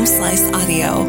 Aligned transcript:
Home 0.00 0.06
Slice 0.06 0.50
Audio. 0.54 1.04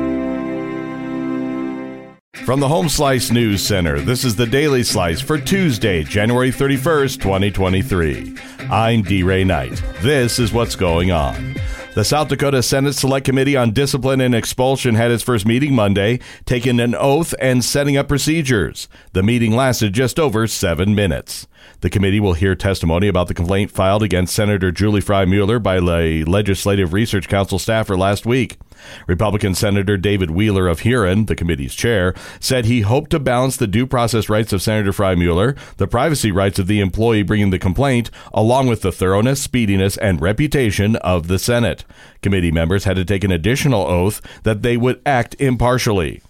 From 2.43 2.59
the 2.59 2.67
Home 2.67 2.89
Slice 2.89 3.31
News 3.31 3.65
Center, 3.65 4.01
this 4.01 4.25
is 4.25 4.35
the 4.35 4.45
Daily 4.45 4.83
Slice 4.83 5.21
for 5.21 5.37
Tuesday, 5.37 6.03
January 6.03 6.51
31st, 6.51 7.21
2023. 7.21 8.35
I'm 8.69 9.01
D. 9.01 9.23
Ray 9.23 9.45
Knight. 9.45 9.81
This 10.01 10.39
is 10.39 10.51
what's 10.51 10.75
going 10.75 11.09
on. 11.09 11.55
The 11.93 12.05
South 12.05 12.29
Dakota 12.29 12.63
Senate 12.63 12.95
Select 12.95 13.25
Committee 13.25 13.57
on 13.57 13.71
Discipline 13.71 14.21
and 14.21 14.33
Expulsion 14.33 14.95
had 14.95 15.11
its 15.11 15.23
first 15.23 15.45
meeting 15.45 15.75
Monday, 15.75 16.21
taking 16.45 16.79
an 16.79 16.95
oath 16.95 17.35
and 17.37 17.65
setting 17.65 17.97
up 17.97 18.07
procedures. 18.07 18.87
The 19.11 19.21
meeting 19.21 19.53
lasted 19.53 19.91
just 19.91 20.17
over 20.17 20.47
seven 20.47 20.95
minutes. 20.95 21.47
The 21.81 21.89
committee 21.89 22.19
will 22.19 22.33
hear 22.33 22.55
testimony 22.55 23.07
about 23.07 23.27
the 23.27 23.33
complaint 23.33 23.71
filed 23.71 24.03
against 24.03 24.33
Senator 24.33 24.71
Julie 24.71 25.01
Frye-Mueller 25.01 25.59
by 25.59 25.79
the 25.79 26.23
Legislative 26.25 26.93
Research 26.93 27.27
Council 27.27 27.59
staffer 27.59 27.97
last 27.97 28.25
week. 28.25 28.57
Republican 29.05 29.53
Senator 29.53 29.95
David 29.95 30.31
Wheeler 30.31 30.67
of 30.67 30.79
Huron, 30.79 31.25
the 31.25 31.35
committee's 31.35 31.75
chair, 31.75 32.15
said 32.39 32.65
he 32.65 32.81
hoped 32.81 33.11
to 33.11 33.19
balance 33.19 33.57
the 33.57 33.67
due 33.67 33.85
process 33.85 34.27
rights 34.27 34.53
of 34.53 34.61
Senator 34.61 34.91
Frye-Mueller, 34.91 35.55
the 35.77 35.87
privacy 35.87 36.31
rights 36.31 36.57
of 36.57 36.65
the 36.65 36.79
employee 36.79 37.21
bringing 37.21 37.51
the 37.51 37.59
complaint, 37.59 38.09
along 38.33 38.67
with 38.67 38.81
the 38.81 38.91
thoroughness, 38.91 39.41
speediness, 39.41 39.97
and 39.97 40.21
reputation 40.21 40.95
of 40.97 41.27
the 41.27 41.37
Senate. 41.37 41.80
Committee 42.21 42.51
members 42.51 42.83
had 42.83 42.95
to 42.95 43.05
take 43.05 43.23
an 43.23 43.31
additional 43.31 43.83
oath 43.83 44.21
that 44.43 44.61
they 44.61 44.77
would 44.77 45.01
act 45.05 45.35
impartially. 45.39 46.21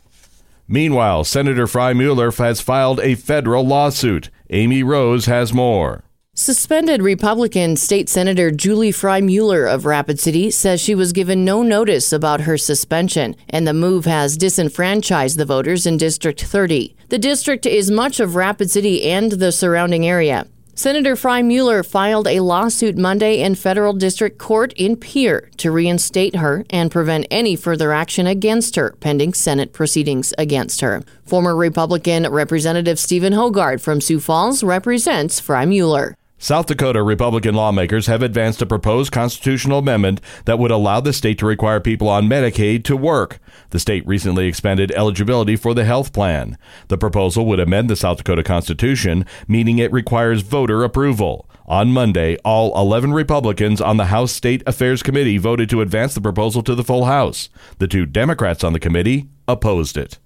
Meanwhile, 0.68 1.26
Senator 1.26 1.68
Frye-Mueller 1.68 2.32
has 2.32 2.62
filed 2.62 3.00
a 3.02 3.16
federal 3.16 3.66
lawsuit. 3.66 4.30
Amy 4.50 4.84
Rose 4.84 5.26
has 5.26 5.54
more. 5.54 6.04
Suspended 6.34 7.02
Republican 7.02 7.76
State 7.76 8.08
Senator 8.08 8.52
Julie 8.52 8.94
Frye-Mueller 8.94 9.66
of 9.66 9.86
Rapid 9.86 10.18
City 10.18 10.50
says 10.50 10.80
she 10.80 10.96
was 10.96 11.12
given 11.12 11.44
no 11.44 11.62
notice 11.62 12.14
about 12.14 12.42
her 12.42 12.58
suspension, 12.58 13.36
and 13.50 13.68
the 13.68 13.74
move 13.74 14.06
has 14.06 14.38
disenfranchised 14.38 15.38
the 15.38 15.44
voters 15.44 15.86
in 15.86 15.98
District 15.98 16.42
30. 16.42 16.96
The 17.10 17.20
district 17.20 17.66
is 17.66 17.92
much 17.92 18.22
of 18.22 18.36
Rapid 18.36 18.72
City 18.72 19.12
and 19.12 19.34
the 19.34 19.52
surrounding 19.52 20.08
area. 20.08 20.48
Senator 20.74 21.16
Frye-Mueller 21.16 21.84
filed 21.84 22.28
a 22.28 22.40
lawsuit 22.40 22.98
Monday 22.98 23.42
in 23.42 23.56
federal 23.56 23.94
district 23.94 24.38
court 24.38 24.74
in 24.78 24.96
Pierre 24.96 25.50
to 25.58 25.70
reinstate 25.70 26.38
her 26.38 26.66
and 26.70 26.90
prevent 26.90 27.28
any 27.30 27.56
further 27.56 27.92
action 27.92 28.26
against 28.26 28.78
her 28.78 28.96
pending 29.00 29.34
Senate 29.34 29.74
proceedings 29.74 30.34
against 30.38 30.82
her. 30.82 31.04
Former 31.26 31.56
Republican 31.56 32.28
Representative 32.28 33.00
Stephen 33.00 33.34
Haugaard 33.34 33.82
from 33.82 34.00
Sioux 34.00 34.20
Falls 34.20 34.64
represents 34.64 35.40
Frye-Mueller. 35.40 36.16
South 36.44 36.66
Dakota 36.66 37.04
Republican 37.04 37.54
lawmakers 37.54 38.08
have 38.08 38.24
advanced 38.24 38.64
a 38.64 38.66
proposed 38.66 39.12
constitutional 39.12 39.78
amendment 39.78 40.20
that 40.46 40.58
would 40.58 40.72
allow 40.72 41.00
the 41.00 41.14
state 41.14 41.38
to 41.38 41.46
require 41.46 41.80
people 41.80 42.10
on 42.10 42.28
Medicaid 42.28 42.84
to 42.86 42.98
work. 42.98 43.38
The 43.70 43.78
state 43.78 44.04
recently 44.08 44.48
expanded 44.48 44.92
eligibility 44.94 45.56
for 45.56 45.76
the 45.76 45.86
health 45.86 46.14
plan. 46.14 46.58
The 46.88 46.98
proposal 46.98 47.46
would 47.46 47.60
amend 47.60 47.92
the 47.92 47.96
South 47.96 48.18
Dakota 48.18 48.42
Constitution, 48.42 49.24
meaning 49.48 49.78
it 49.78 49.92
requires 49.92 50.42
voter 50.42 50.84
approval. 50.84 51.48
On 51.68 51.92
Monday, 51.92 52.38
all 52.44 52.76
11 52.76 53.14
Republicans 53.14 53.80
on 53.80 53.98
the 53.98 54.06
House 54.06 54.32
State 54.32 54.64
Affairs 54.66 55.04
Committee 55.04 55.38
voted 55.38 55.70
to 55.70 55.82
advance 55.82 56.16
the 56.16 56.22
proposal 56.22 56.64
to 56.64 56.74
the 56.74 56.84
full 56.84 57.06
House. 57.06 57.50
The 57.78 57.88
two 57.88 58.08
Democrats 58.08 58.64
on 58.64 58.74
the 58.74 58.80
committee 58.80 59.30
opposed 59.48 59.96
it. 59.96 60.18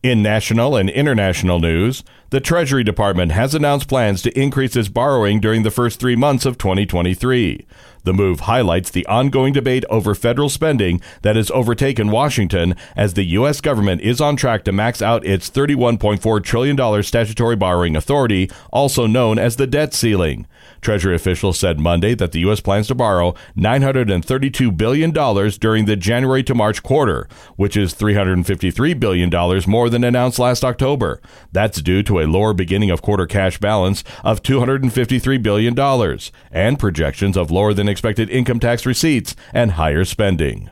In 0.00 0.22
national 0.22 0.76
and 0.76 0.88
international 0.88 1.58
news, 1.58 2.04
the 2.30 2.38
Treasury 2.38 2.84
Department 2.84 3.32
has 3.32 3.52
announced 3.52 3.88
plans 3.88 4.22
to 4.22 4.38
increase 4.38 4.76
its 4.76 4.88
borrowing 4.88 5.40
during 5.40 5.64
the 5.64 5.72
first 5.72 5.98
three 5.98 6.14
months 6.14 6.46
of 6.46 6.56
2023. 6.56 7.66
The 8.04 8.12
move 8.12 8.40
highlights 8.40 8.90
the 8.90 9.06
ongoing 9.06 9.52
debate 9.52 9.84
over 9.90 10.14
federal 10.14 10.48
spending 10.48 11.00
that 11.22 11.36
has 11.36 11.50
overtaken 11.50 12.10
Washington 12.10 12.74
as 12.96 13.14
the 13.14 13.24
U.S. 13.24 13.60
government 13.60 14.00
is 14.00 14.20
on 14.20 14.36
track 14.36 14.64
to 14.64 14.72
max 14.72 15.02
out 15.02 15.26
its 15.26 15.50
$31.4 15.50 16.42
trillion 16.42 17.02
statutory 17.02 17.56
borrowing 17.56 17.96
authority, 17.96 18.50
also 18.72 19.06
known 19.06 19.38
as 19.38 19.56
the 19.56 19.66
debt 19.66 19.94
ceiling. 19.94 20.46
Treasury 20.80 21.14
officials 21.14 21.58
said 21.58 21.80
Monday 21.80 22.14
that 22.14 22.32
the 22.32 22.40
U.S. 22.40 22.60
plans 22.60 22.86
to 22.88 22.94
borrow 22.94 23.34
$932 23.56 24.76
billion 24.76 25.10
during 25.10 25.84
the 25.86 25.96
January 25.96 26.42
to 26.44 26.54
March 26.54 26.82
quarter, 26.82 27.28
which 27.56 27.76
is 27.76 27.94
$353 27.94 29.00
billion 29.00 29.62
more 29.66 29.90
than 29.90 30.04
announced 30.04 30.38
last 30.38 30.64
October. 30.64 31.20
That's 31.52 31.82
due 31.82 32.02
to 32.04 32.20
a 32.20 32.26
lower 32.26 32.54
beginning 32.54 32.90
of 32.90 33.02
quarter 33.02 33.26
cash 33.26 33.58
balance 33.58 34.04
of 34.22 34.42
$253 34.42 35.42
billion 35.42 36.18
and 36.52 36.78
projections 36.78 37.36
of 37.36 37.50
lower 37.50 37.74
than 37.74 37.88
expected 37.98 38.30
income 38.30 38.60
tax 38.60 38.86
receipts 38.86 39.34
and 39.52 39.72
higher 39.72 40.04
spending. 40.04 40.70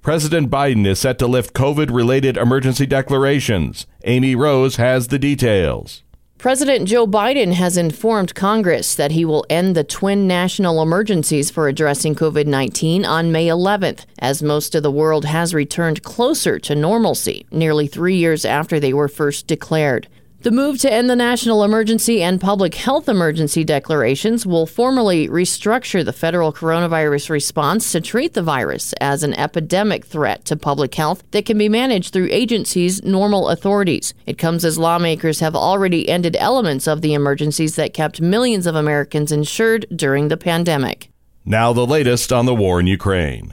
President 0.00 0.48
Biden 0.48 0.86
is 0.86 1.00
set 1.00 1.18
to 1.18 1.26
lift 1.26 1.54
COVID 1.54 1.92
related 1.92 2.36
emergency 2.36 2.86
declarations. 2.86 3.84
Amy 4.04 4.36
Rose 4.36 4.76
has 4.76 5.08
the 5.08 5.18
details. 5.18 6.04
President 6.38 6.86
Joe 6.86 7.04
Biden 7.04 7.52
has 7.54 7.76
informed 7.76 8.36
Congress 8.36 8.94
that 8.94 9.10
he 9.10 9.24
will 9.24 9.44
end 9.50 9.74
the 9.74 9.82
twin 9.82 10.28
national 10.28 10.80
emergencies 10.80 11.50
for 11.50 11.66
addressing 11.66 12.14
COVID 12.14 12.46
19 12.46 13.04
on 13.04 13.32
May 13.32 13.48
11th, 13.48 14.06
as 14.20 14.40
most 14.40 14.76
of 14.76 14.84
the 14.84 14.90
world 14.92 15.24
has 15.24 15.52
returned 15.52 16.04
closer 16.04 16.60
to 16.60 16.76
normalcy 16.76 17.44
nearly 17.50 17.88
three 17.88 18.16
years 18.16 18.44
after 18.44 18.78
they 18.78 18.92
were 18.92 19.08
first 19.08 19.48
declared. 19.48 20.06
The 20.42 20.50
move 20.50 20.78
to 20.78 20.90
end 20.90 21.10
the 21.10 21.16
national 21.16 21.64
emergency 21.64 22.22
and 22.22 22.40
public 22.40 22.74
health 22.74 23.10
emergency 23.10 23.62
declarations 23.62 24.46
will 24.46 24.64
formally 24.64 25.28
restructure 25.28 26.02
the 26.02 26.14
federal 26.14 26.50
coronavirus 26.50 27.28
response 27.28 27.92
to 27.92 28.00
treat 28.00 28.32
the 28.32 28.42
virus 28.42 28.94
as 29.02 29.22
an 29.22 29.34
epidemic 29.34 30.06
threat 30.06 30.46
to 30.46 30.56
public 30.56 30.94
health 30.94 31.24
that 31.32 31.44
can 31.44 31.58
be 31.58 31.68
managed 31.68 32.14
through 32.14 32.28
agencies' 32.30 33.02
normal 33.02 33.50
authorities. 33.50 34.14
It 34.24 34.38
comes 34.38 34.64
as 34.64 34.78
lawmakers 34.78 35.40
have 35.40 35.54
already 35.54 36.08
ended 36.08 36.38
elements 36.40 36.86
of 36.86 37.02
the 37.02 37.12
emergencies 37.12 37.76
that 37.76 37.92
kept 37.92 38.22
millions 38.22 38.66
of 38.66 38.74
Americans 38.74 39.32
insured 39.32 39.84
during 39.94 40.28
the 40.28 40.38
pandemic. 40.38 41.10
Now, 41.44 41.74
the 41.74 41.86
latest 41.86 42.32
on 42.32 42.46
the 42.46 42.54
war 42.54 42.80
in 42.80 42.86
Ukraine. 42.86 43.52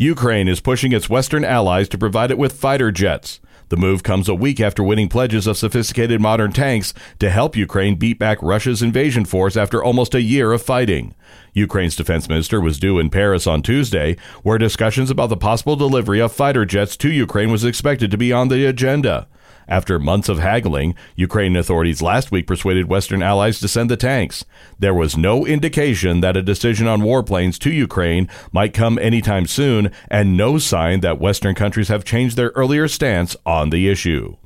Ukraine 0.00 0.46
is 0.46 0.60
pushing 0.60 0.92
its 0.92 1.10
Western 1.10 1.44
allies 1.44 1.88
to 1.88 1.98
provide 1.98 2.30
it 2.30 2.38
with 2.38 2.52
fighter 2.52 2.92
jets. 2.92 3.40
The 3.68 3.76
move 3.76 4.04
comes 4.04 4.28
a 4.28 4.34
week 4.34 4.60
after 4.60 4.80
winning 4.80 5.08
pledges 5.08 5.48
of 5.48 5.58
sophisticated 5.58 6.20
modern 6.20 6.52
tanks 6.52 6.94
to 7.18 7.28
help 7.28 7.56
Ukraine 7.56 7.96
beat 7.96 8.16
back 8.16 8.38
Russia's 8.40 8.80
invasion 8.80 9.24
force 9.24 9.56
after 9.56 9.82
almost 9.82 10.14
a 10.14 10.22
year 10.22 10.52
of 10.52 10.62
fighting. 10.62 11.16
Ukraine's 11.52 11.96
defense 11.96 12.28
minister 12.28 12.60
was 12.60 12.78
due 12.78 13.00
in 13.00 13.10
Paris 13.10 13.48
on 13.48 13.60
Tuesday, 13.60 14.16
where 14.44 14.56
discussions 14.56 15.10
about 15.10 15.30
the 15.30 15.36
possible 15.36 15.74
delivery 15.74 16.20
of 16.20 16.30
fighter 16.30 16.64
jets 16.64 16.96
to 16.98 17.10
Ukraine 17.10 17.50
was 17.50 17.64
expected 17.64 18.12
to 18.12 18.16
be 18.16 18.32
on 18.32 18.46
the 18.46 18.66
agenda. 18.66 19.26
After 19.68 19.98
months 19.98 20.30
of 20.30 20.38
haggling, 20.38 20.94
Ukrainian 21.14 21.56
authorities 21.56 22.00
last 22.00 22.32
week 22.32 22.46
persuaded 22.46 22.88
Western 22.88 23.22
allies 23.22 23.60
to 23.60 23.68
send 23.68 23.90
the 23.90 23.98
tanks. 23.98 24.46
There 24.78 24.94
was 24.94 25.14
no 25.14 25.44
indication 25.44 26.20
that 26.20 26.38
a 26.38 26.42
decision 26.42 26.88
on 26.88 27.02
warplanes 27.02 27.58
to 27.58 27.70
Ukraine 27.70 28.30
might 28.50 28.72
come 28.72 28.98
anytime 28.98 29.46
soon, 29.46 29.87
and 30.10 30.36
no 30.36 30.58
sign 30.58 31.00
that 31.00 31.20
Western 31.20 31.54
countries 31.54 31.88
have 31.88 32.04
changed 32.04 32.36
their 32.36 32.50
earlier 32.50 32.88
stance 32.88 33.36
on 33.44 33.70
the 33.70 33.88
issue. 33.88 34.36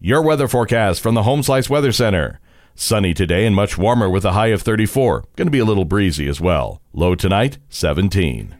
Your 0.00 0.22
weather 0.22 0.48
forecast 0.48 1.00
from 1.00 1.14
the 1.14 1.22
Home 1.22 1.42
Slice 1.42 1.70
Weather 1.70 1.92
Center. 1.92 2.40
Sunny 2.74 3.14
today 3.14 3.46
and 3.46 3.56
much 3.56 3.78
warmer 3.78 4.10
with 4.10 4.24
a 4.24 4.32
high 4.32 4.48
of 4.48 4.60
34. 4.60 5.24
Going 5.36 5.46
to 5.46 5.50
be 5.50 5.58
a 5.58 5.64
little 5.64 5.86
breezy 5.86 6.28
as 6.28 6.40
well. 6.40 6.82
Low 6.92 7.14
tonight, 7.14 7.58
17. 7.70 8.54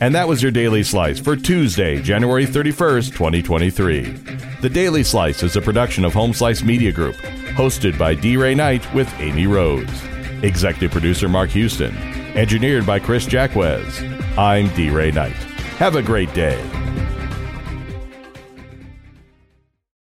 And 0.00 0.14
that 0.14 0.26
was 0.26 0.42
your 0.42 0.50
Daily 0.50 0.82
Slice 0.82 1.20
for 1.20 1.36
Tuesday, 1.36 2.00
January 2.00 2.46
31st, 2.46 3.12
2023. 3.12 4.02
The 4.60 4.70
Daily 4.70 5.04
Slice 5.04 5.42
is 5.42 5.56
a 5.56 5.60
production 5.60 6.04
of 6.04 6.14
Home 6.14 6.32
Slice 6.32 6.62
Media 6.62 6.90
Group, 6.90 7.16
hosted 7.54 7.98
by 7.98 8.14
D. 8.14 8.36
Ray 8.36 8.54
Knight 8.54 8.92
with 8.94 9.12
Amy 9.20 9.46
Rose. 9.46 10.02
Executive 10.42 10.90
producer 10.90 11.28
Mark 11.28 11.50
Houston. 11.50 12.23
Engineered 12.34 12.84
by 12.84 12.98
Chris 12.98 13.26
Jacquez. 13.26 14.02
I'm 14.36 14.68
D. 14.74 14.90
Ray 14.90 15.12
Knight. 15.12 15.36
Have 15.78 15.94
a 15.94 16.02
great 16.02 16.32
day. 16.34 16.60